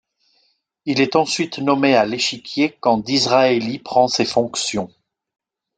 Il 0.85 0.99
est 0.99 1.15
ensuite 1.15 1.59
nommé 1.59 1.93
à 1.95 2.05
l'Échiquier 2.07 2.75
quand 2.79 2.97
Disraeli 2.97 3.77
prend 3.77 4.07
ses 4.07 4.25
fonctions. 4.25 4.89